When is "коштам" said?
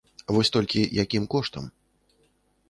1.35-1.69